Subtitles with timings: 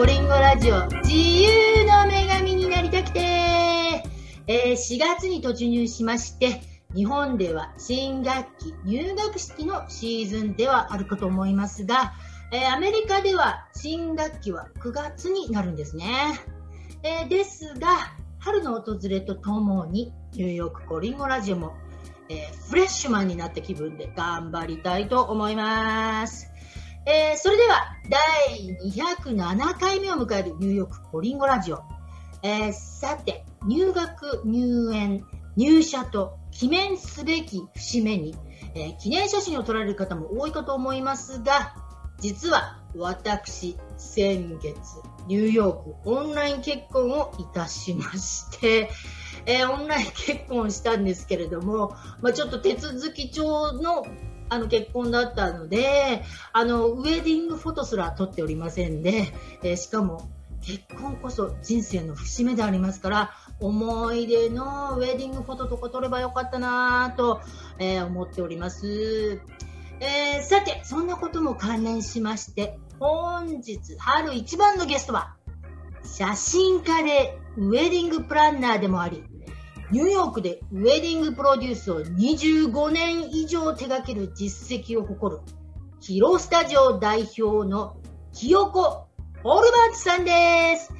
[0.00, 0.86] コリンゴラジオ。
[1.04, 6.62] 自由の女神になりたくて、えー、4月に突入しまして
[6.94, 12.14] 日本では新学期入学式のシーズンではあるかと思いますが、
[12.50, 16.40] えー、アメリカでは新学期は9月になるんですね、
[17.02, 21.74] えー、ですが春の訪れとともにニューヨークコリンゴラジオも、
[22.30, 26.49] えフレッシュマンになった気分で頑張りたいと思います。
[27.06, 31.82] えー、それでは第207回目を迎えるニューヨークコリンゴラジオ、
[32.42, 35.24] えー、さて入学入園
[35.56, 38.34] 入社と記念すべき節目に、
[38.74, 41.74] えー、記念写真を撮られる方も多いかと思いますが
[42.18, 44.74] 実は私先月
[45.26, 48.90] ニューヨークオンライン結婚をいたしまして、
[49.46, 54.06] えー、オンライン結婚したんですけれども、まあ、ちょっと手続き帳の
[54.50, 56.22] あの結婚だったので
[56.52, 59.32] あのウェディングフォトすら撮っておりませんで、
[59.62, 60.28] えー、しかも
[60.60, 67.40] 結婚こそ人生の節目でありますから思い出のウェディングフォトとか撮ればよかったなと、
[67.78, 69.40] えー、思っております、
[70.00, 75.36] えー、さてそんなことも関連しまして本日春一番のゲストは
[76.04, 79.24] 写真家でウェディングプランナーでもあり
[79.92, 85.42] ニューヨークでウェディングプロデュースを25年以上手掛ける実績を誇る
[86.00, 87.96] ヒロスタジオ代表の
[88.32, 88.82] 清子
[89.42, 90.92] ホルバーツさんです。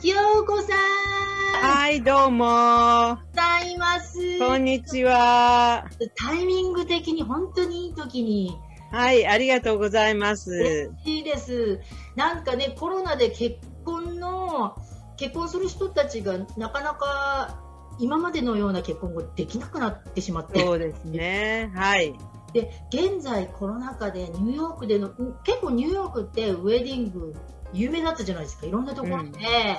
[0.00, 1.70] 清子さん。
[1.70, 3.14] はい、どうも。
[3.14, 4.18] ございます。
[4.40, 5.84] こんにちは。
[6.16, 8.58] タイミング的に本当にいい時に。
[8.90, 10.50] はい、ありがとうございます。
[10.50, 11.80] 嬉しいです。
[12.16, 14.74] なんかね、コロナで結婚の、
[15.16, 17.63] 結婚する人たちがなかなか
[17.98, 20.60] 今までのような結婚ができなくなってしまって。
[20.60, 21.70] そうですね。
[21.74, 22.14] はい。
[22.52, 25.10] で現在コロナ禍でニューヨークでの
[25.42, 27.34] 結構ニューヨークってウェディング
[27.72, 28.66] 有名だったじゃないですか。
[28.66, 29.30] いろんなところで、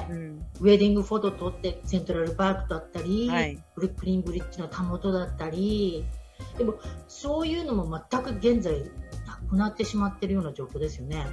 [0.10, 6.06] うんうん、ウェディングフォト撮ってセントラルパークだったり、はい、ブルックリンブリッジのたもとだったり。
[6.58, 6.76] でも
[7.08, 8.74] そういうのも全く現在
[9.26, 11.26] なくなってしまってるような状況ですよね。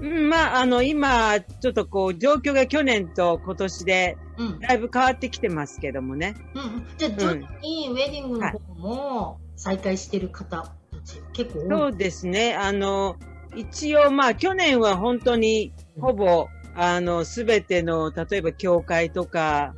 [0.00, 4.16] まあ、あの、今、ちょっとこう、状況が去年と今年で、
[4.60, 6.36] だいぶ変わってきてますけどもね。
[6.54, 12.54] うん、うん、じゃあ、徐々にウェディングの方も再開してる方たち、結構そうですね。
[12.54, 13.16] あの、
[13.56, 19.74] 一応、まあ、去年は本当に、ほぼ、うん、あの、すべての、例えば、教会とか、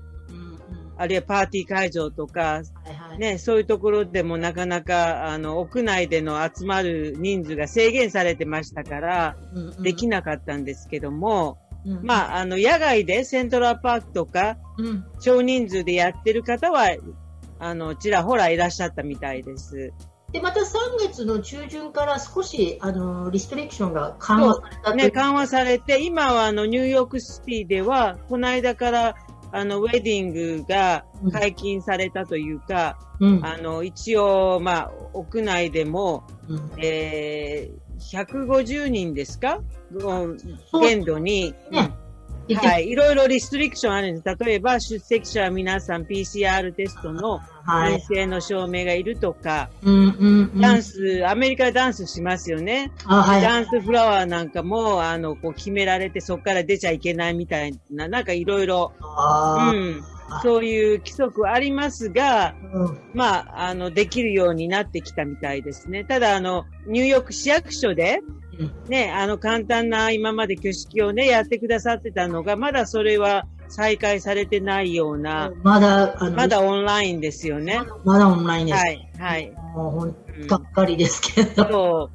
[1.00, 11.56] あるいはパーティー会場とか、はいはい、ね、そういうところでもなかなか、あの、屋内での集まる人数が制限されてましたから、うんうん、できなかったんですけども、
[12.02, 16.94] まあ、あの、野外でセントラルパークとか、うん、少人数でやってる方は、
[17.58, 19.94] あの、ちらほらいらっしゃったみたいです。
[20.32, 20.64] で、また3
[21.00, 29.16] 月の中旬から少し、あの、リストリクションが緩和されたね、緩和されて、今はあの、ニューヨークシティでは、この間から
[29.52, 39.60] あの、ウェディングが解禁されたというか、うん、あの、一応、まあ、屋内でも、うん、えー、150人ですか？
[40.80, 41.92] 限度に、ね、
[42.54, 44.44] はい、いろいろリストリクションあるんです。
[44.44, 49.70] 例えば、出席者は皆さん PCR テストの陰性の証明がいるとか、
[50.60, 52.92] ダンス、アメリカでダンスしますよね。
[53.04, 60.02] はい、ダンスフラワーなんかも、あの、こう決められてそこから出ちゃいけないみたいな、なんかいろいろ、うん、
[60.42, 66.04] そういう規則はありますが、うん、まあ、あの、できるようになってきたみたいですね。
[66.04, 68.20] ただ、あの、ニューヨーク市役所で、
[68.88, 77.80] ね、あの簡単な今まで挙式をね、やってくださってたのが、まだそれは再開されてないような、まだ、まだオンラインですよね。
[78.04, 78.78] まだオンラインです。
[78.78, 79.52] はい、はい。
[79.74, 82.10] もうがっかりですけど。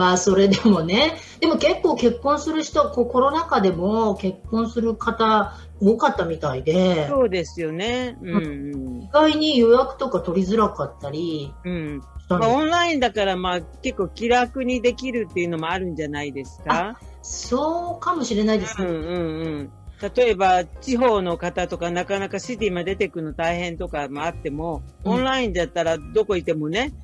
[0.00, 7.06] まあそれでもね、でも結構結婚する人、コロナ禍でも結婚する方多かったみたいで。
[7.06, 8.16] そうですよね。
[8.22, 16.98] うん、意外に予約とか取りづらかったり、うん、まあ、オンラインだから、まあ、結構気楽にできるっていうのもあるんじゃないですか？
[17.20, 18.86] そうかもしれないですね。
[18.86, 19.70] うんうんうん。
[20.16, 26.94] 例えば、地方の方とか、なかなかシティまで出てくるの大変とかもあっても、オンラインだったらどこいてもね、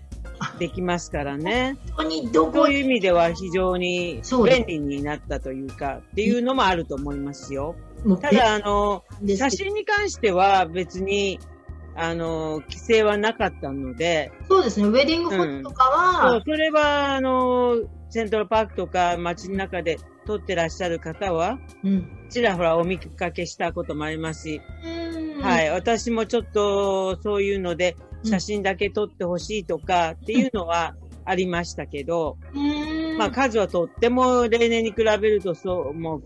[0.59, 1.77] できますからね。
[1.95, 2.67] 本当にどこ？
[2.67, 7.75] そういう意味では非常に便利になったというか、っていうのもあると思いますよ。
[8.21, 11.39] ただ、あの、写真に関しては別に、
[11.95, 14.31] あの、規制はなかったので。
[14.49, 17.77] そうですね、ウェディングフォトとかは、うん、そう、それは、あの、
[18.11, 24.61] セントラルパークとか街の中で撮ってらっしゃる方は、うん、ちらほらお見かけしたこともありますし、
[25.43, 32.39] はい、私もちょっとそういうので、写真だけ撮ってほしいとかっていうのはありましたけど、
[33.19, 36.23] まあ数はとっても例年に比べるとそう、もう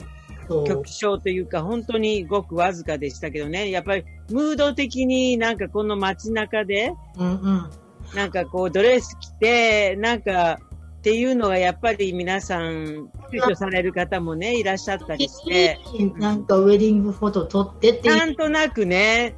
[0.66, 7.70] 局長というか、本当にごくわずかでしたけどね、やっぱりムード的になんかこの街中で、うんうん、
[8.14, 10.58] なんかこうドレス着て、なんか
[11.00, 15.79] っていうのがやっぱり皆さん、躊躇される方もね、いらっしゃったりして。
[16.19, 19.35] なんかウェディングフォト撮ってってなんとなくね、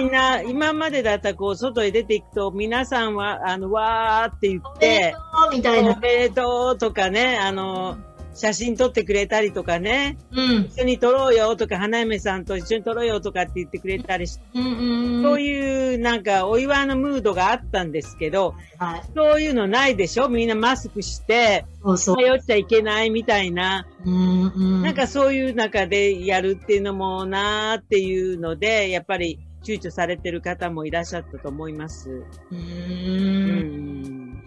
[0.00, 5.14] みんな、今までだったらこう、外へ出ていくと、皆さんは、あの、わーって言って、
[5.46, 5.92] おめでとうみたいな。
[5.92, 7.98] おめでとうとかね、あの、
[8.34, 20.28] 写真撮ってくれたりとかね、うん、一緒に撮ろうよとか、花嫁さんと一緒に撮ろうよとかって言ってくれたりして、うんうん、そういうなんかお祝いのムードがあったんですけど、はい、そういうのないでしょ？
[20.28, 21.94] みんなマスクして、迷
[22.36, 32.24] っちゃいけないみたいな、うんうん、なんかそういう中でやるっていうのもなーっていうので、やっぱり躊躇されてる方もいらっしゃったと思います。
[32.50, 32.58] うん。
[32.58, 34.42] うん。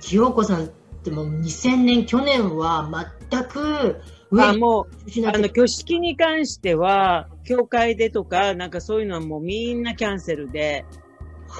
[0.00, 0.70] 清子さん
[1.04, 2.88] でも2000年、去年は
[3.30, 4.00] 全く
[4.40, 10.86] あもう、あの、挙式に関しては、教会でとか、なんかそういうのはもうみんなキャンセルで、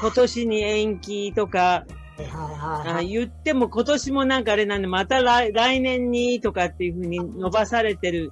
[0.01, 1.85] 今年に延期とか、
[2.17, 8.31] はいはい、言っても今年もなんかあれなんで、また来来年にとかっていうふうに伸ばされてる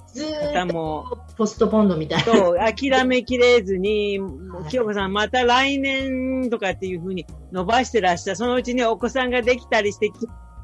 [0.52, 1.18] 方も。
[1.36, 2.24] ポストポンドみたいな。
[2.24, 4.20] そう、諦めきれずに、
[4.68, 8.36] 清子さんまた来年とかっていうふうに伸ばしてらっしゃる。
[8.36, 10.10] そのうちにお子さんができたりして、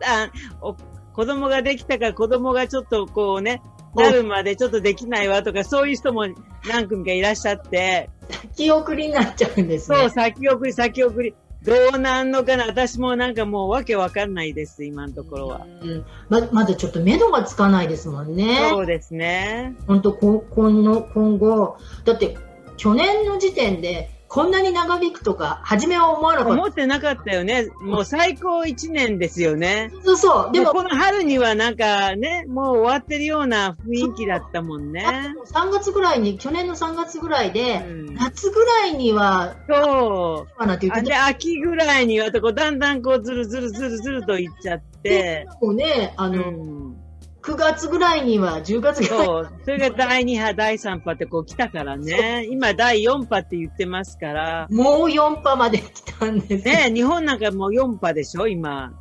[0.04, 0.76] あお
[1.12, 3.62] 子供ができたから子供がちょっとこうね、
[3.94, 6.26] なるまでちょっとできないわとか、そういう人も
[6.68, 8.10] 何組かいらっしゃって。
[8.28, 9.98] 先送りになっちゃうんですね。
[9.98, 11.34] そう、先送り、先送り。
[11.62, 15.66] どうなんのかな私もなんかもうわけわかんないです、今のところは。
[15.82, 18.68] うんままだちょっと目処がつかないですもんね。
[18.70, 19.74] そうですね。
[19.86, 22.36] 本当今今後、だって
[22.76, 26.52] 去年の時点でこんなに長引くとか、初めは思わなかった。
[26.52, 27.68] 思ってなかったよね。
[27.80, 29.92] もう最高1年ですよね。
[30.04, 30.52] そうそう。
[30.52, 35.04] でも、この春にはなんかね、もう終わってるような雰囲気だったもんね。
[35.52, 40.66] 3月ぐらいに、去年の3月ぐらいで、うん、夏ぐらいには、そう。
[40.66, 45.46] なて言ってで、秋ぐらいにはとこだんだんこうずるずるずるずるといっちゃって。
[45.60, 46.52] もうね、あの、う
[46.92, 47.05] ん
[47.46, 49.52] 9月ぐらいには、10月ぐらいそう。
[49.64, 52.44] それが第2波、第3波ってこう来たからね。
[52.50, 54.66] 今第4波って言ってますから。
[54.68, 56.90] もう4波まで来たんですね。
[56.92, 58.92] 日本なんかもう4波でしょ、今。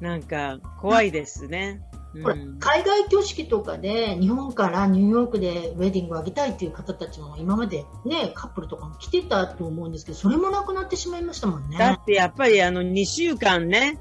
[0.00, 1.82] なんか、怖いですね。
[2.22, 14.00] これ、海外挙式とかで日本からニューヨークでウェディングを挙げたいっていう方たちも今までねカップルとかも来てたと思うんですけどそれもなくなってしまいましたもんねだってやっぱりあの2週間ね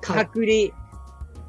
[0.00, 0.70] 隔離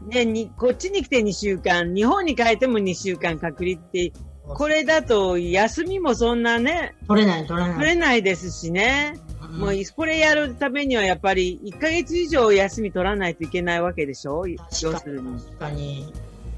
[0.07, 4.11] ね、に、こっちに来て2週間、日本に帰っても2週間隔離って、
[4.47, 7.75] これだと休みもそんなね、取れない、取れない。
[7.75, 9.13] 取れないですしね。
[9.43, 14.47] うん、もう、これやるためにはやっぱり1ヶ月以上休み取らないといけないわけでしょ？
[14.47, 14.57] 要
[14.97, 15.39] するに。
[15.39, 16.11] 確かに。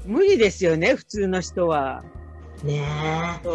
[0.06, 2.02] 無理ですよね、普通の人は。
[2.62, 3.48] ねえ。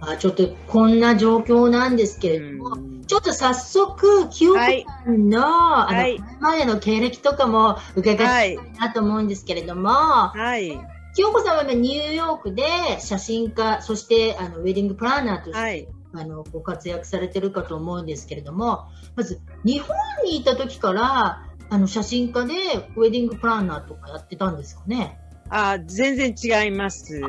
[0.00, 10.80] まあ、ちょっとこんな状況なんですけれども、うん、ちょっと早速、清子さんの、はい、あの、前までの経歴とかも伺いたいなと思うんですけれども、はい。
[11.14, 12.64] 清子さんはニューヨークで
[13.00, 22.54] 写真家、そしてあのウェディングプランナーとして、はい、あのご活躍されてるかと思うんですけれども、まず日本にいた時からあの写真家で
[22.96, 25.18] ウェディングプランナーとかやってたんですかね？
[25.48, 26.32] あ全然
[26.64, 27.20] 違います。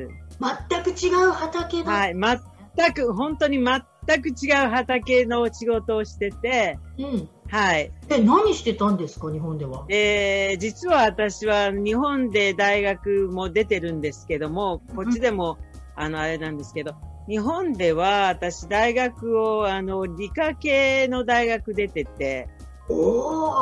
[0.41, 2.15] 全く違う畑はい、
[2.75, 7.29] 全く、本当に全く違う畑の仕事をしてて、うん。
[7.47, 7.91] はい。
[8.09, 9.85] え、何してたんですか、日本では？
[9.89, 15.57] えー、実は私は日本で大学も出てるんですけども、こっちでも、
[15.97, 16.95] うん、あの、あれなんですけど、
[17.27, 22.47] 日本では私大学を、あの、理科系の大学出てて、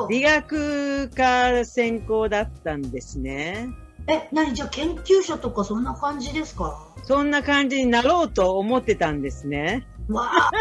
[0.09, 3.67] 理学科専攻だったんですね。
[4.09, 6.85] え、何じゃあ研究者とかそんな感じですか？
[7.03, 9.85] そんな感じになろうと思ってたんですね。
[10.09, 10.51] わあ。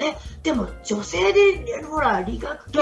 [0.00, 2.80] え、でも女性で、ほら、理学系。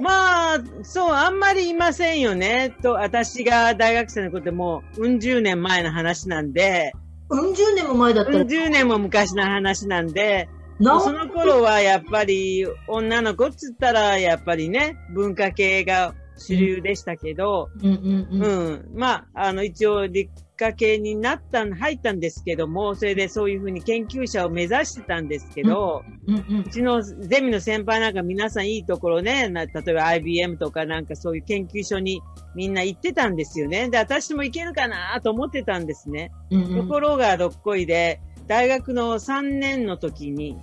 [0.00, 2.74] まあ、そう、あんまりいませんよね。
[2.82, 6.92] と、私が大学生のことでもう、うん十年前の話なんで。
[7.30, 10.48] うん十年も前だったうん十年も昔の話なんで、
[10.80, 32.20] その頃はやっぱり女の子っつったらやっぱりね、文化系が主流でしたけど、うん、うんうん、まあ、あの、一応理科系になったん、入ったんですけども、それでそういうふうに研究者を目指してたんですけど、うんうんうん、うちのゼミの先輩なんか皆さんいいところね、例えば IBM とかなんかそういう研究所に
[32.54, 33.88] みんな行ってたんですよね。
[33.88, 36.32] で、私も行けるかなと思ってたんですね。
[36.50, 40.58] うんうん、ところがどっこいで、大学の3年の時に、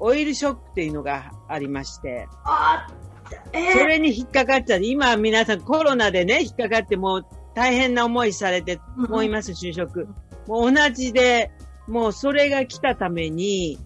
[0.00, 2.88] オイルショックっていうのがありまして、あ
[3.72, 4.80] それに引っかかっちゃう。
[4.82, 7.22] 今皆さんコロナでね、引っかかっても
[7.54, 10.08] 大変な思いされて思います、就職。
[10.46, 11.50] もう同じで、
[11.86, 13.78] もうそれが来たために、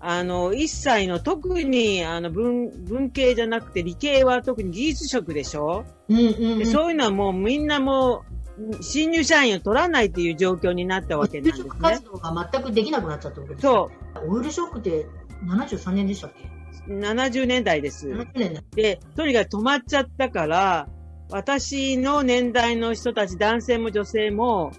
[0.00, 8.24] あの、一切の特にあの文文系じゃなくて理系は特に技術職でしょ、うんうんうん、そういうのはもうみんなも
[8.58, 11.70] う新入社員を取らないっていう状況になったわけなんですね。
[11.80, 13.90] 活動が全くできなくなっちゃったわけですそ
[14.26, 14.30] う。
[14.30, 15.06] オイルショックって
[15.46, 16.50] 73年でしたっけ？
[16.88, 18.08] ?70 年代です。
[18.08, 18.64] 70年代。
[18.74, 20.88] で、とにかく止まっちゃったから、
[21.30, 24.72] 私の年代の人たち、男性も女性も、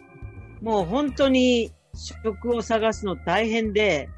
[0.62, 4.10] もう本当に職を探すの大変で、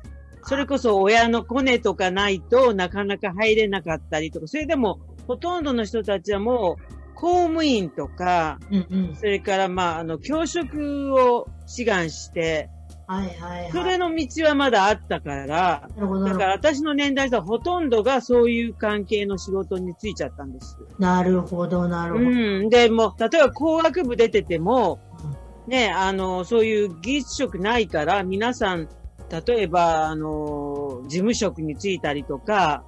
[0.44, 12.70] それこそ親のコネとかないとなかなか入れなかったりとか、それでもほとんどの人たちはもう公務員とか、うんうん、それからまあ、あの、教職を志願して、
[13.08, 13.72] はいはいはい。
[13.72, 20.78] それの道はまだあったから、だから私の年代ではほとんどがそういう関係の仕事に就いちゃったんです。
[21.00, 22.26] なるほど、なるほど。
[22.26, 22.30] う
[22.66, 22.70] ん。
[22.70, 25.00] で、も例えば工学部出てても、
[25.66, 28.90] うん、ね、あの、そういう技術職ないから、皆さん
[29.30, 32.84] 例えば、あの、事務職に就いたりとか、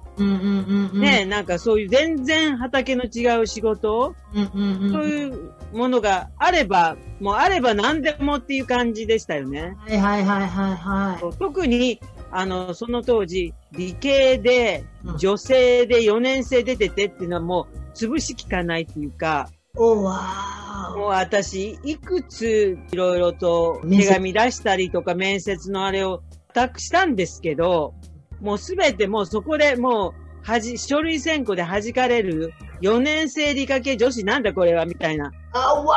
[0.94, 9.76] ね、なんかそういう全然畑の違う仕事、うんうんうん、そういうものがあれば、もうあれば何でもっていう感じでしたよね。
[9.78, 11.38] はいはいはいはいはい。
[11.38, 12.00] 特に、
[12.30, 14.84] あの、その当時、理系で、
[15.18, 26.22] 女性で4年生出ててっていうのはもう、潰しきかないっていうか、おわもう私、いくついろいろと手紙出したりとか面接のあれを
[26.52, 27.94] 託したんですけど、
[28.40, 30.12] もうすべてもうそこでもう、
[30.42, 35.32] はじ、書類選考で弾かれる4年生理科系女子なんだこれはみたいな。
[35.52, 35.96] あわ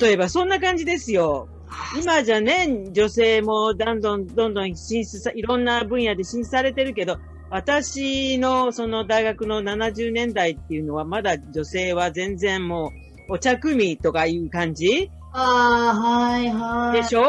[0.00, 1.48] 例えばそんな感じですよ。
[2.00, 12.92] 今じゃね、女性もどんどんどんどん進出さ、いろんな分野で進出されてるけど、私のその大学の70年代っていうのはまだ女性は全然も
[13.28, 15.10] うお茶組とかいう感じ？
[15.32, 17.02] ああ、はいはい。
[17.02, 17.22] でしょ？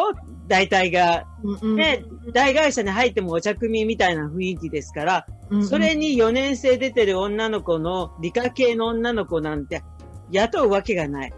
[0.52, 1.26] 大体が。
[1.64, 2.04] ね、
[2.34, 5.26] 大会社に入ってもお茶組みたいな雰囲気ですから、
[5.68, 9.82] それに4年生出てる女の子の理科系の女の子なんて
[10.30, 11.34] 雇うわけがない。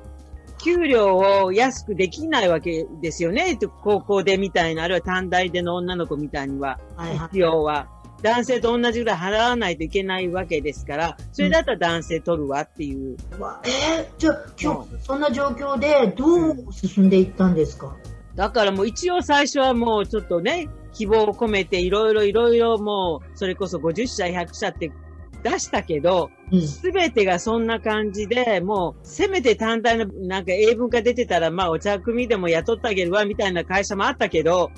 [0.63, 3.59] 給料を安くできないわけですよね。
[3.83, 6.79] 高校でみたいな、あるいは短大での女の子みたいには、
[7.29, 7.87] 必要は。
[8.23, 13.09] 男性と同じぐらい払わないといけないわけですから、それだったら男性取るわっていう。
[13.09, 17.97] うん、えー、じゃあ今日、そんな状況でどう進んでいったんですか、
[18.35, 24.91] だからもう一応最初はもうちょっとね、希望を込めていろいろいろいろもう、それこそ50社、100社って
[25.43, 26.31] 出したけど、
[26.65, 34.71] す、べ、てがそんな感じで、もう、せめて単体のなんか英文が出てたら、まあお茶組でも雇ってあげるわ、みたいな会社もあったけど、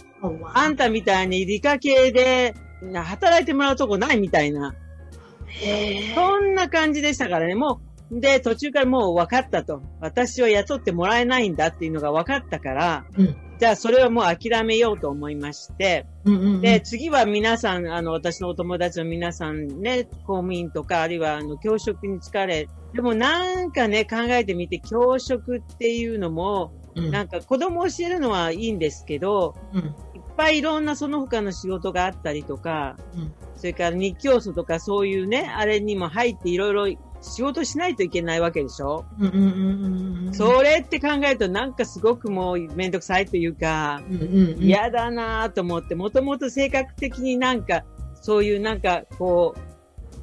[0.54, 2.56] あんたみたいに理科系で
[2.94, 4.74] 働いてもらうとこないみたいな。
[6.16, 7.56] そんな感じでしたからね。
[7.56, 9.82] もう、で、途中からもう分かったと。
[10.00, 29.94] 私は雇ってもらえないんだっていうのが分かったから、うん、じゃあそれはもう諦めようと思いまして、うんうんうん、で、次は皆さん、あの、私のお友達の皆さんね、公務員とか、あるいはあの、教職に疲れ、でもなんかね、考えてみて、教職っていうのも、うん、なんか子供を教えるのはいいんですけど、うん、
[30.36, 47.84] ぱいいろんなその他の仕事があったりとか、うん、それから日教組とかそういうね、あれにも入っていろいろ仕事しないといけないわけでしょ、うんうんうんうん、それって考えるとなんかすごくもうめんどくさいというか、うんうんうん、嫌だなと思って、もともと性格的になんか、
[48.22, 49.56] そういうなんかこ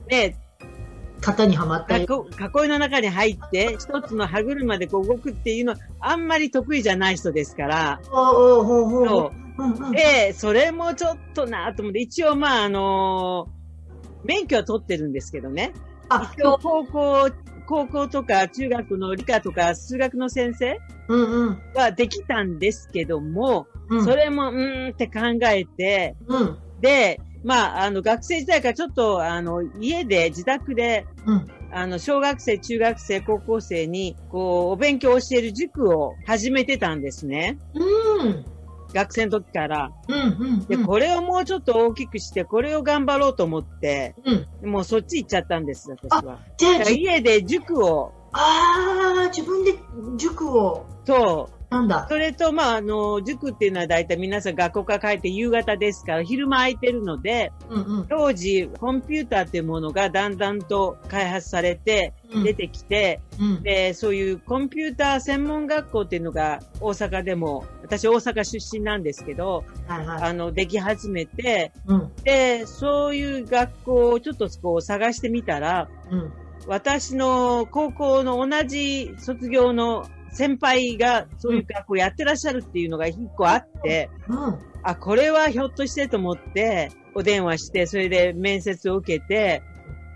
[0.07, 0.37] う、ね、
[1.21, 2.05] 型にはまったり。
[2.05, 8.01] 囲いの中に入って、一つの歯車でこう動くっていうのは、あんまり得意じゃない人ですから。
[8.11, 9.33] そ
[9.91, 15.73] うで、それもちょっとなと思って、一応まあ、あのー、免許は取ってるんですけどね。
[16.15, 17.31] あ、高校、
[17.67, 20.79] 高校とか中学の理科とか数学の先生
[21.75, 37.59] はできたんですけども、うん、それも、うーんって考えて、うん、で、まあ、あの、学生時代からちょっと、あの、家で、自宅で、うん、あの、小学生、中学生、高校生に、こう、お勉強を教える塾を始めてたんですね。
[37.75, 38.45] うん。
[38.93, 39.91] 学生の時から。
[40.09, 44.15] うんうんうん、で、これをもうちょっと大きくして、これを頑張ろうと思って、
[44.63, 46.39] うん、もうそっち行っちゃったんです、私は。
[46.57, 48.13] じゃあ家で塾を。
[48.33, 49.75] ああ、自分で
[50.17, 50.87] 塾を。
[51.05, 51.62] そう。
[51.73, 52.07] なんだ？
[52.09, 62.13] それと、まあ、あの、塾っていうのは大体皆さん学校から帰って夕方ですから、昼間空いてるので、うんうん、当時、コンピューターっていうものがだんだんと開発されて、
[62.45, 76.33] 出てきて、うん、で、そういうコンピューター専門学校っていうのが大阪でも、私大阪出身なんですけど、はいはい、あの、でき始めて、うん、で、そういう学校をちょっとこう探してみたら、うん、
[76.67, 89.63] 私の高校の同じ卒業の先輩がそういう学校やってらっしゃるっていうのが一個あって、うん、あ、これはひょっとしてと思って、お電話して、それで面接を受けて、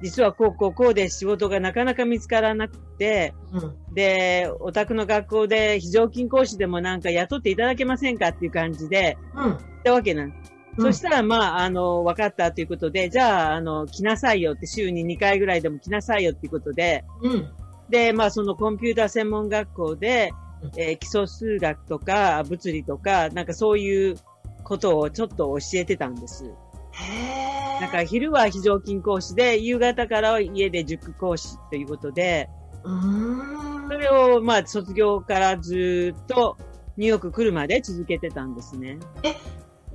[0.03, 10.53] 実はこうこうこうで仕事がなかなか見つからなくて、うん、で、お宅の学校で非常勤講師でもなんか雇っていただけませんかっていう感じで、うん、言ったわけなんです。
[10.79, 17.49] うん、そしたら、まあ、あの、分かったということで、じゃあ、あの、来なさいよって、週に2回ぐらいでも来なさいよっていうことで、うん、
[17.89, 20.33] で、まあ、そのコンピューター専門学校で、
[20.77, 24.17] えー、基礎数学とか物理とか、なんかそういう
[24.65, 26.45] ことをちょっと教えてたんです。
[26.93, 32.49] へだから昼は非常勤講師で、夕方からは家で塾講師ということで、
[32.83, 36.57] それをまあ卒業からずっと
[36.97, 38.99] ニューヨーク来るまで続けてたんですね。
[39.23, 39.35] え、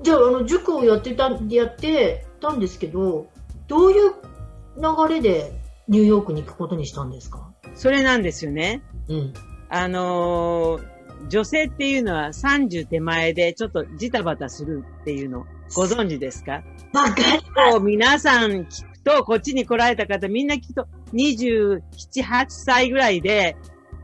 [0.04, 3.28] じゃああの塾をやってた、やってたんですけど、
[3.68, 4.12] どういう
[4.78, 5.52] 流れで
[5.88, 7.51] ニューヨークに行くことにしたんですか？
[7.76, 8.82] それなんですよね。
[9.08, 9.34] うん。
[9.70, 16.64] あのー、女性っていうのは30手前でちょっとジタバタするっていうのご存知ですか？
[16.94, 17.24] わかり
[17.56, 17.80] ます。
[17.80, 21.82] 皆さん聞くと、こっちに来られた方みんな聞くと27、
[22.24, 23.56] 8歳ぐらいで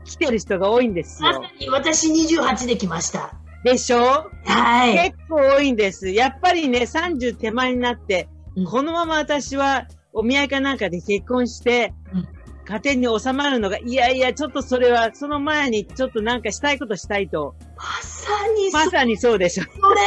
[0.04, 1.42] 来てる人が多いんですよ。
[1.70, 3.34] 私28で来ました。
[3.64, 4.30] でしょ？
[4.46, 5.10] はい。
[5.10, 6.08] 結構多いんです。
[6.10, 12.28] やっぱりね、30手前になって、うん、このまま私はお見合いかなんかで結婚して、うん、
[12.68, 17.54] 家庭に収まるのが、いやいや、ちょっとそれは、その前にちょっとなんかしたいことしたいと。
[17.78, 19.64] まさにまさにそうでしょ。
[19.64, 20.06] それ、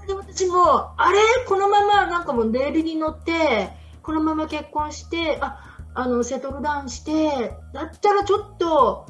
[0.00, 1.20] それ私も、あれ？
[1.46, 3.70] このままなんかもうレールに乗って、
[4.02, 5.60] このまま結婚して、あ、
[5.94, 9.06] あの、セトルダウンして、だったらちょっと、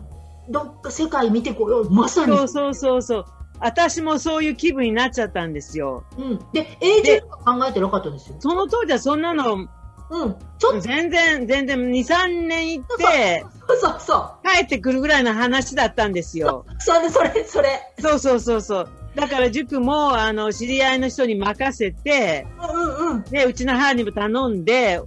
[0.51, 1.91] どっか世界見てこよう。
[1.91, 2.37] まさに。
[2.37, 3.25] そうそうそうそう。
[3.59, 6.05] 私もそういう気分になっちゃったんですよ。
[6.19, 6.39] うん。
[6.53, 8.37] で、永住とか考えてなかったですよ。
[8.39, 9.67] その当時はそんなの
[10.11, 10.37] うん。
[10.59, 10.81] ちょっと。
[10.81, 16.65] 全然、全然、2、3年行って、そうそうそう帰ってくるぐらいの話だったんですよ。
[16.79, 17.81] それ、それ、それ。
[17.99, 18.89] そうそうそうそう。
[19.17, 25.01] だから塾も、あの、知り合いの人に任せて、うんうん、で、うちの母にも頼んで、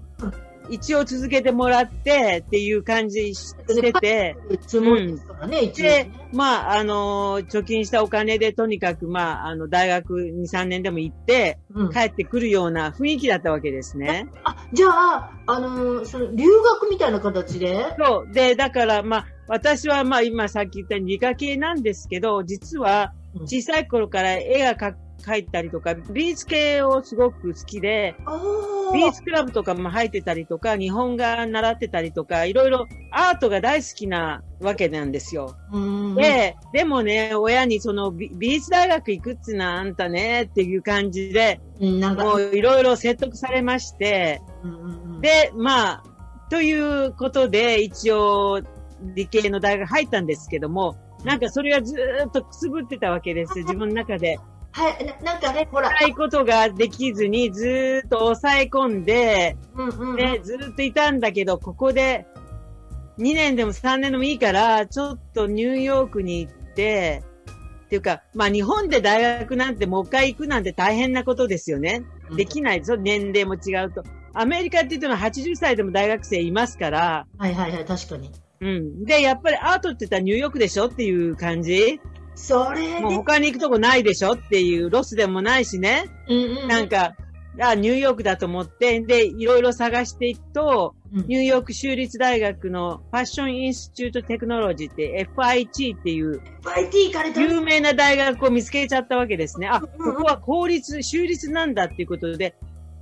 [0.70, 4.38] 一応続けてもらってっていう感じしてて、
[4.74, 14.30] うん、で、まあ、あのー、貯金したお金でとにかく、まあ、あの、大学2、3年でも行って、うん、帰ってくるような雰囲気だったわけですね。
[14.44, 17.96] あ、じゃあ、あのー、その、留学みたいな形で？
[17.98, 18.34] そう。
[18.34, 23.14] で、だから、まあ、私は、まあ、今さっき言った理科系なんですけど、実は、
[23.46, 28.16] 小さい頃から絵が描書いたりとか、美術系をすごく好きで、
[28.94, 35.56] 美術クラブとかも入ってたりとか、日本画習ってたりとか、いろいろアートが大好きなわけなんですよ。
[36.16, 44.42] で、でもね、親にその美術大学行くっつなあんたねっていう感じで、もういろいろ説得されまして、
[45.22, 46.04] で、まあ、
[46.50, 48.62] ということで一応
[49.16, 51.96] 理系の大学入ったんですけども、なんかそれはず
[52.28, 54.40] っとくすぶってたわけです、自分の中で。
[54.72, 55.90] はい、ななんかね、ほら。
[55.90, 62.26] したいことができずに、ずっと抑え込んで、うんうん、で、ずっといたんだけど、ここで、
[63.18, 67.24] 2年でも3年でもいいから、ちょっとニューヨークに行って、
[67.86, 72.04] っていうか、まあ日本で大学なんてもう一回行くなんて大変なことですよね。
[72.36, 74.04] できないですよ、年齢も違うと。
[74.34, 77.26] アメリカって言っても80歳でも大学生いますから。
[77.38, 78.32] はいはいはい、確かに。
[78.62, 79.06] うん。
[79.06, 82.00] で、やっぱりアートって言ったらニューヨークでしょっていう感じ
[82.40, 86.06] それもう他に行くとこないでしょっていうロスでもないしね。
[86.28, 86.58] うんうん。
[86.60, 87.16] うん、なんか、
[87.62, 96.42] あ、ニューヨークだと思って、で、いろいろ探していくと、うん、ニューヨーク州立大学のファッションインスチュートテクノロジーって FIT っていう、
[97.36, 99.68] 有名な大学を見つけちゃったわけですね。
[99.68, 102.56] あ、ここは公立、州立なんだっていうことで、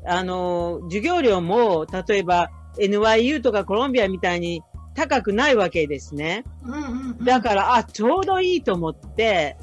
[0.05, 4.63] あの、授業料も、例えば NYU とかコロンビアみたいに
[4.97, 6.43] 高くないわけですね。
[7.23, 9.55] だから、あ、ちょうどいいと思って、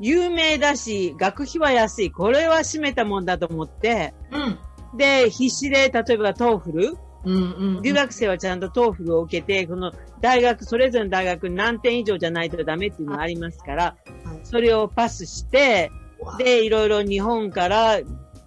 [0.00, 2.10] 有名だし、学費は安い。
[2.10, 13.96] これはしめたもんだと思って、うん、で、必死で、例えば TOEFL、うんうんうん、留学生はちゃんと TOEFL を受けて、この大学、それぞれの大学何点以上じゃないとダメっていうのがありますから、
[14.42, 15.92] それをパスして、
[16.38, 18.00] で、いろいろ日本から、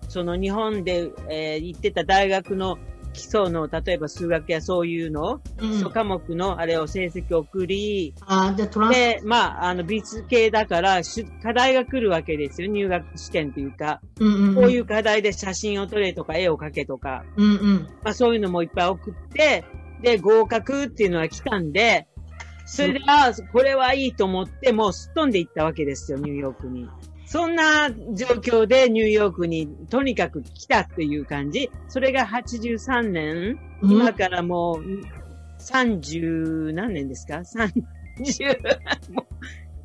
[0.10, 2.78] その日本で、えー、行ってた大学の
[3.14, 11.02] 基礎の、例えば数学やそういうの、うん、基礎科目のあれを成績を送り、あじゃトランで、まあ、あの、美術系だから、
[11.44, 12.68] 課題が来るわけですよ。
[12.70, 19.66] 入学試験というか、うんうんうん、こういう課題で写真を撮れとか、絵を描けとか、うんうん、まあ、そういうのもいっぱい送って、
[20.02, 22.08] で、合格っていうのは来たんで、
[22.66, 26.88] それで、あこれはいいと思って、もうすっ飛んでいったわけですよ、ニューヨークに。
[27.32, 31.72] そんな状況でニューヨークにとにかく来たっていう感じ。
[31.88, 34.84] それが83年、今からもう
[35.58, 38.58] 30何年ですか？80。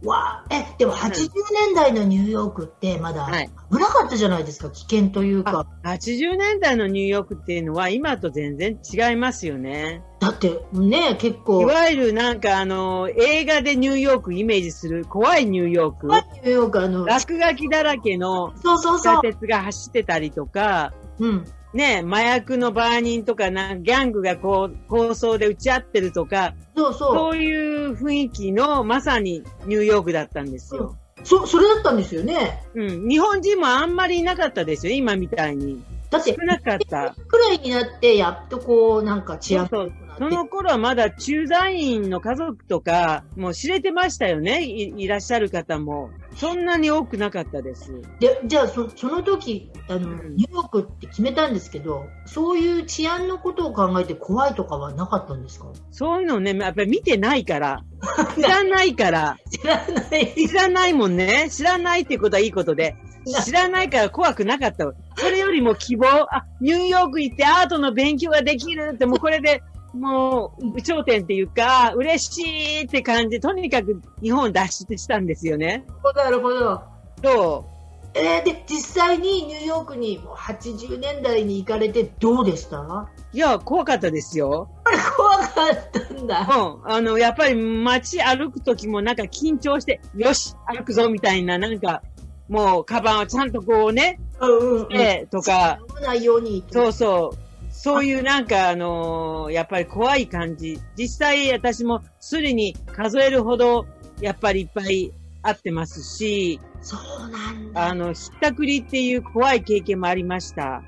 [0.03, 3.27] わえ、でも80年代のニューヨークってまだ
[3.71, 5.67] 危なかったじゃないですか、危険というか。
[5.85, 10.03] 80年代のニューヨークっていうのは今と全然違いますよね。
[10.21, 11.63] だってね、結構。
[11.63, 16.09] いわゆるなんかあの、映画でニューヨークイメージする怖いニューヨーク。
[16.09, 21.45] 怖いニューヨーク、あの、落書きだらけの地下鉄が走ってたりとか、うん。
[21.77, 27.15] ね、麻薬のバーニンとかな、ギャングがこう、構想で打ち合ってるとか、そうそう。
[27.15, 30.97] そういう雰囲気のまさにニューヨークだったんですよ。
[31.23, 32.65] そ、それだったんですよね。
[32.75, 33.09] うん。
[33.09, 35.83] 日本人もあんまりいなかったですよ、今みたいに。
[36.17, 37.15] だって、少なかった。
[37.29, 46.09] くらいになって、やっとこう、なんか治安そうその頃はまだ駐在員の家族とか、もう知れてましたよねい、いらっしゃる方も。
[46.37, 47.93] そんなに多くなかったです。
[48.19, 55.67] で、じゃあそ、その時、あの、ニューヨークって決めたんですけど、そういう治安のことを考えて怖いとかはなかったんですか？
[55.91, 57.83] そういうのね、やっぱり見てないから。
[58.37, 59.37] 知らないから。
[59.51, 60.35] 知らない。
[60.49, 61.49] 知らないもんね。
[61.51, 62.97] 知らないってことはいいことで。
[63.45, 64.93] 知らないから怖くなかった。
[65.17, 69.63] それよりも希望、あ、ニューヨーク行ってアートの勉強ができるって、もうこれで
[69.95, 75.85] もう、頂点っていうか、嬉しいって感じ、とにかく日本脱出したんですよね。
[76.15, 76.83] なるほど。
[77.23, 77.77] そう。
[78.19, 83.09] えー、で、実際にニューヨークに80年代に行かれてどうでした？
[83.33, 84.69] いや、怖かったですよ。
[85.17, 86.49] 怖かったんだ。
[86.85, 86.91] うん。
[86.91, 92.03] あの、やっぱり街歩くときもなんか緊張して、よし、歩くぞみたいな、なんか、
[92.49, 96.65] もう、カバンをちゃんとこうね、うんうん、うん、とか、ないように。
[96.71, 97.39] そうそう。
[97.71, 100.81] そういうなんか、あのー、やっぱり怖い感じ。
[100.97, 103.87] 実際私もすりに数えるほど、
[104.21, 107.87] やっぱりいっぱいあってますし、そうなんだ。
[107.89, 110.83] あの、ひったくりっていう怖い経験もありました。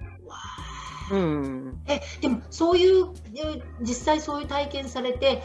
[1.11, 1.83] うん。
[1.87, 3.07] え、でも、そういう、
[3.81, 5.42] 実際そういう体験されて、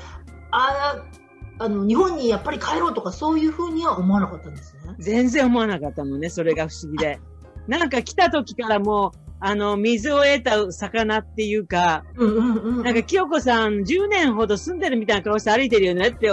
[0.52, 1.23] ああ、
[1.60, 4.96] あの、日本にやっぱり帰ろうとか、そういうふうには思わなかったんですね。
[5.00, 7.20] 全然思わなかったのね、それが不思議で。
[7.68, 16.30] なんか来た時からもう、あの、水を得た魚っていうか、うんうんうん、なんか、清子さん10年ほど住んでるみたいな顔して歩いてるよねって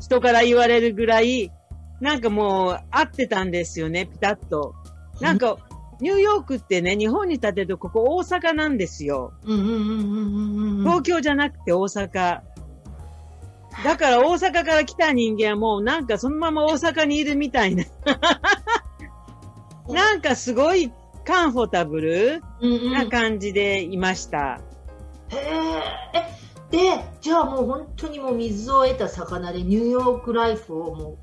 [0.00, 1.52] 人から言われるぐらい、
[2.00, 4.74] なんかもう合ってたんですよね、ピタッと。
[5.20, 5.56] なんか、
[6.00, 9.32] ニューヨークってね、日本に立てるとここ大阪なんですよ。
[9.44, 12.40] 東京じゃなくて大阪。
[13.84, 17.84] だから大阪から来た人間はもうなんかそのまま大阪にいるみたいな。
[19.88, 20.92] なんかすごい
[21.24, 22.42] カンフォタブル
[22.92, 24.60] な感じでいました。
[25.30, 26.38] へえ。
[26.70, 31.16] で、じゃあもう本当にもう水を得た魚でニューヨークライフをもう、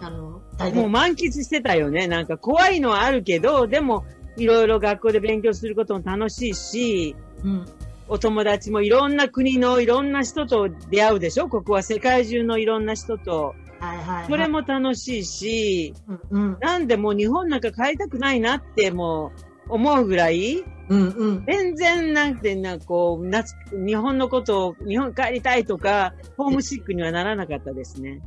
[0.00, 0.42] あの、
[0.74, 2.06] もう満喫してたよね。
[2.06, 4.04] なんか怖いのはあるけど、でも
[4.36, 7.66] いろいろ学校で勉強することも楽しいし、うん、
[8.08, 11.48] お友達もいろんな国のいろんな人と出会うでしょ？
[11.48, 13.54] ここは世界中のいろんな人と。
[13.80, 15.94] はいはいはい、それも楽しいし、
[16.30, 19.32] うんうん、なんでもう日本なんか帰りたくないなっても
[19.68, 28.20] う思うぐらい、うんうん、全然なんてな、こう、夏、日本のことを、日本帰りたいとか、ホームシックにはならなかったですね。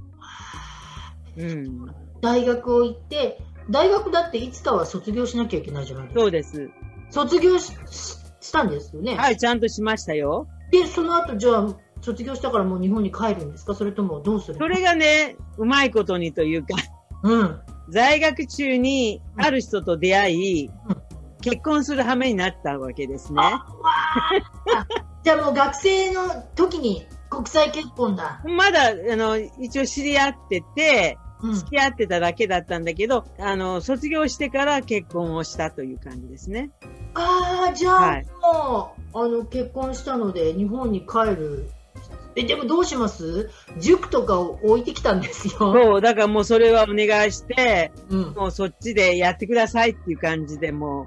[1.37, 1.87] うん。
[2.21, 6.21] 大学を行って、大学だっていつかは卒業しなきゃいけないじゃないですか。
[6.21, 6.69] そうです。
[7.11, 7.73] 卒業し
[8.47, 9.15] したんですよね。
[9.15, 10.47] はい、ちゃんとしましたよ。
[10.71, 13.73] で、その後、じゃあ、卒業したからもう日本に帰るんですか？
[13.73, 16.75] それともどうするそれがね、うまいことにというか
[17.23, 17.59] うん。
[17.89, 20.71] 在学中にある人と出会い、うん、
[21.41, 23.41] 結婚する羽目になったわけですね。
[25.23, 26.21] じゃあもう学生の
[26.55, 28.41] 時に国際結婚だ。
[28.45, 31.17] まだ、あの、一応知り合ってて、
[31.53, 36.69] 付き合ってただけだったんだけど、うん、あの、卒業してから結婚をしたという感じですね。
[37.13, 37.34] ああ、
[37.73, 41.69] じゃあ、はい、もう、あの、結婚したので日本に帰る
[42.37, 43.49] え、でもどうします？
[43.79, 45.53] 塾とかを置いてきたんですよ。
[45.57, 51.05] そう、だからもうそれはお願いして、うん、もうそっちでやってくださいっていう感じでもう。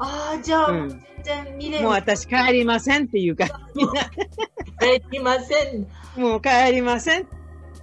[0.00, 0.88] ああ、じゃあ、うん、
[1.22, 3.46] 全然見れもう私帰りませんっていうか。
[4.80, 5.86] 帰りません。
[6.16, 7.28] もう帰りません。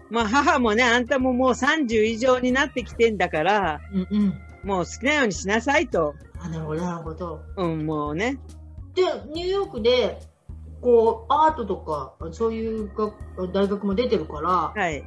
[0.09, 4.33] まあ母もね、あんたももう30以上になってきてんだから、うんうん、
[4.65, 6.13] もう好きなようにしなさいと。
[6.39, 7.41] あ、なるほど、なるほど。
[7.57, 8.39] うん、もうね。
[8.95, 10.19] で、ニューヨークで
[10.81, 12.91] こうアートとかそういう
[13.53, 14.49] 大学も出てるから、
[14.81, 15.03] はい、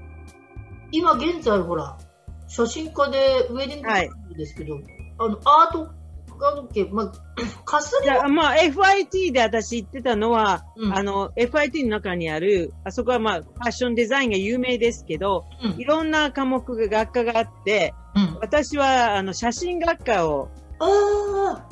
[0.91, 1.99] 今現在ほら
[2.47, 4.85] 写真家でウェディングカップですけど、はい、
[5.19, 5.91] あのアート
[6.39, 7.13] 関係、まあ、
[7.65, 20.49] かすりまあ、FIT で私言ってたのは、うん、あの、FIT の中にある、あそこはまあ、ファッションデザインが有名ですけど、うん、いろんな科目が、学科があって、うん、私は、あの、写真学科を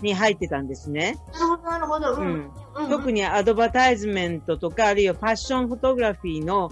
[0.02, 1.18] に入ってたんですね。
[1.64, 2.50] なるほど、うん。
[2.88, 6.70] 特にアドバタイズメントとか、あるいはファッションフォトグラフィーの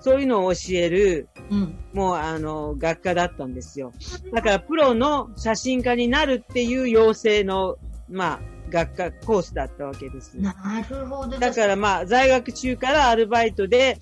[0.00, 3.92] そういうのを教える、うん、もうあの、学科だったんですよ。
[4.32, 7.76] だからプロの写真家になるっていう養成の、
[8.10, 10.34] まあ、学科コースだったわけです。
[10.34, 10.52] な
[10.88, 11.38] るほど。
[11.38, 13.98] だからまあ、在学中からアルバイトで、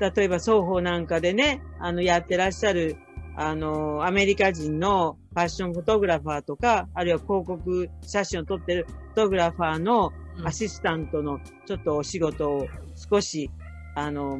[0.00, 2.96] 例えば双方なんかでね、あの、やってらっしゃる、
[3.36, 10.12] あの、アメリカ人のファッションフォトグラファーとか、あるいは広告写真を撮ってるフォトグラファーの
[10.44, 12.68] アシスタントのちょっとお仕事を
[13.10, 13.50] 少し、
[13.96, 14.38] あの、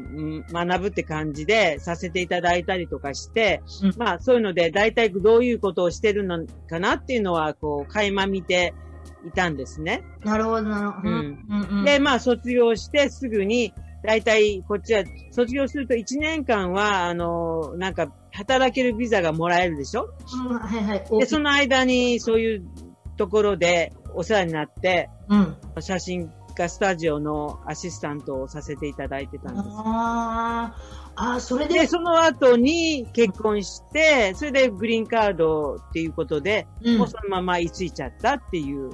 [0.52, 8.74] 学ぶって感じでさせていただいたりとかして、うん、まあそういうので大体どういうことをしてるのかなっていうのは、こう、垣間見て
[9.26, 10.02] いたんですね。
[10.24, 11.08] なるほど、なるほど。
[11.08, 11.12] う
[11.82, 11.84] ん。
[11.84, 20.10] で、まあ卒業してすぐに、大体こっちは卒業すると1年間は、あの、なんか働けるビザがもらえるでしょ、
[20.48, 21.04] うん、はいはい。
[21.18, 22.64] で、その間にそういう
[23.16, 29.66] ところでお世話になって、うん、写真家スタジオのアシスタントをさせていただいてたんです。
[29.68, 30.74] あ
[31.16, 38.90] あ、それでで、その後に結婚して、それでグリーンカードっていうことで、うん、もうそのまま居ついちゃったっていう。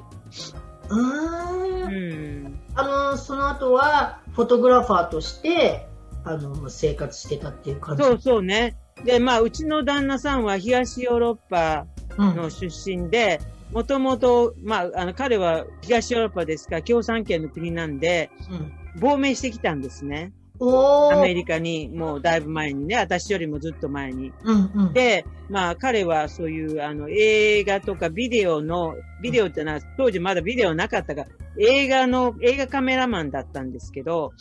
[0.88, 2.61] うん。
[2.74, 5.87] あの、その後は、フォトグラファーとして、
[6.24, 8.76] あの、生活してたっていう感じそうそうね。
[9.05, 11.87] で、まあ、うちの旦那さんは東ヨーロッパ
[12.19, 13.41] の出身で、
[13.73, 20.33] もともと、まあ、あの、彼は東ヨーロッパですから、共産圏の国なんで、うん、亡命してきたんですね。
[20.63, 24.31] アメリカにもうだいぶ前にね、私よりもずっと前に。
[24.45, 34.33] うんうん、で、まあ彼はそういうあの映画とかビデオの、ビデオってのは当時まだビデオなかったから、映画の、映画カメラマンだったんですけど。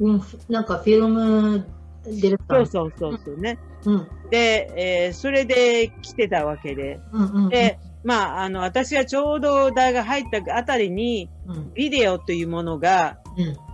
[0.00, 1.66] うん、なんかフィルム
[2.04, 3.58] ディレクターそうそうそうね。
[3.84, 7.00] うん、で、えー、それで来てたわけで。
[7.12, 11.30] うんうんうん、で、まあ、あの、私がちょうど大学入ったあたりに、
[11.74, 13.18] ビデオというものが、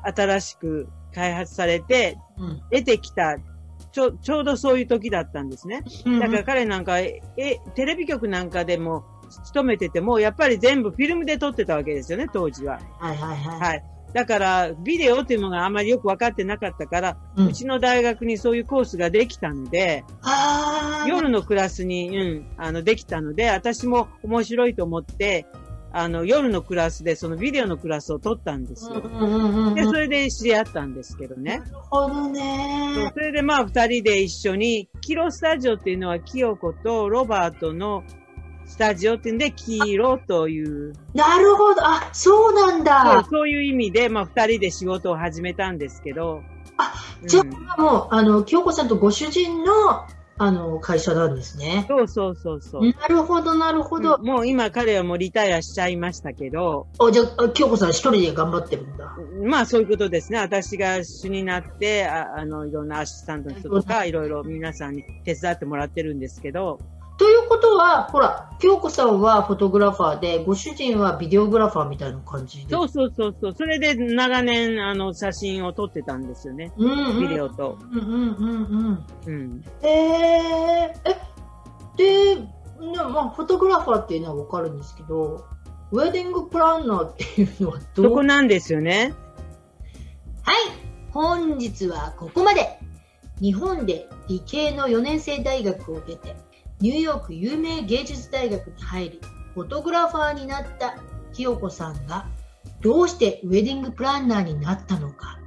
[0.05, 2.17] 新しく開発されて、
[2.71, 3.37] 出てきた、
[3.93, 5.83] ちょ、ちょうどそういう時だったんですね。
[6.21, 7.21] だから彼なんか、え、
[7.75, 9.05] テレビ局なんかでも
[9.45, 12.81] 勤めてても、やっぱり全部フィルムで撮ってたわけですよね、当時は。
[13.01, 13.61] はいはいはい。
[13.61, 13.85] はい。
[14.13, 20.05] だから、ビデオっていうのがあんまりよく分かってなかったから、うん、うちの大学にそういうコースができたんで、
[21.07, 25.47] 夜のクラスに、うん、あの、できたので、私も面白いと思って、
[25.93, 29.01] あの、夜のクラスでそのビデオのクラスを取ったんですよ。
[29.75, 31.59] で、それで知り合ったんですけどね。
[31.59, 33.11] なるほどね。
[33.13, 38.05] それでまあ二人で一緒に、キロスタジオっていうのは清子とロバートの
[38.71, 40.95] スタジオっていうんで、黄色という。
[41.13, 41.85] なるほど。
[41.85, 43.27] あ、そうなんだ。
[43.29, 46.43] そういう意味で、まあ二人で仕事を始めたんですけど。
[46.79, 46.95] あ、
[47.27, 47.43] じゃ
[47.77, 50.07] あ、もう、あの、清子さんとご主人の
[50.43, 51.85] あの、会社なんですね。
[51.87, 52.83] そうそうそうそう。
[52.83, 56.87] なるほど、なるほど、うん、もう今彼はもうリタイアしちゃいましたけど。
[56.99, 59.15] あ、じゃあ、京子さん一人で頑張ってるんだ。
[59.45, 60.39] まあそういうことですね。
[60.39, 66.79] 私が主になって、ああの、いろんなアシスタントの人とか、いろいろ皆さんに手伝ってもらってるんですけど。
[67.21, 72.75] ということは、ほら、京子さんはフォトグラファーで、ご主人はビデオグラファーみたいな感じで。
[72.75, 73.55] そうそうそうそう。
[73.55, 76.73] それで長年、あの、写真を撮ってたんですよね。
[76.79, 77.77] うんうん、ビデオと。
[77.93, 79.35] うんうんうんうん。
[79.35, 79.65] うん。
[79.83, 81.11] えー、
[81.99, 82.41] え、で、
[83.13, 85.45] まあ、フォトグラファーっていうのはわかるんですけど、
[85.93, 88.07] ウェディングプランナーっていうのはどう？
[88.07, 89.13] そこなんですよね。
[90.43, 90.57] はい。
[91.11, 92.79] 本日はここまで。
[93.43, 96.37] 日本で理系の4年生大学を出て、
[96.81, 99.21] ニューヨーク有名芸術大学に入り、
[99.55, 100.97] フォトグラファーになった
[101.33, 102.27] 清子さんが、
[102.81, 105.39] どうしてウェディングプランナーになったのか。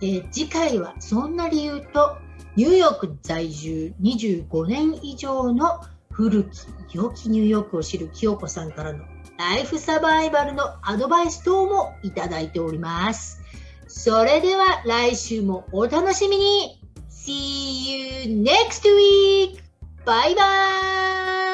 [0.00, 2.16] えー、次回はそんな理由と、
[2.56, 9.04] ニューヨーク在住25年以上の古き良きニューヨークを知る清子さんからの
[9.38, 13.40] ライフサバイバルのアドバイス等もいただいております。
[13.88, 19.71] それでは来週もお楽しみに !See you next week!
[20.04, 21.51] バイバーイ。